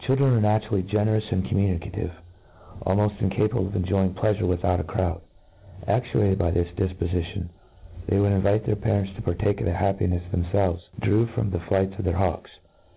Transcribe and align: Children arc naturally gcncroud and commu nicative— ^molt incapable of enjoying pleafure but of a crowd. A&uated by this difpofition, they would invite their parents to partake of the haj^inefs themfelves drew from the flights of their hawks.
Children 0.00 0.44
arc 0.44 0.62
naturally 0.62 0.82
gcncroud 0.82 1.30
and 1.30 1.44
commu 1.44 1.78
nicative— 1.78 2.10
^molt 2.84 3.20
incapable 3.22 3.68
of 3.68 3.76
enjoying 3.76 4.12
pleafure 4.12 4.48
but 4.58 4.64
of 4.68 4.80
a 4.80 4.82
crowd. 4.82 5.20
A&uated 5.86 6.36
by 6.36 6.50
this 6.50 6.66
difpofition, 6.74 7.46
they 8.08 8.18
would 8.18 8.32
invite 8.32 8.64
their 8.64 8.74
parents 8.74 9.12
to 9.14 9.22
partake 9.22 9.60
of 9.60 9.66
the 9.66 9.72
haj^inefs 9.74 10.28
themfelves 10.32 10.80
drew 10.98 11.26
from 11.26 11.50
the 11.50 11.60
flights 11.60 11.96
of 11.96 12.04
their 12.04 12.16
hawks. 12.16 12.50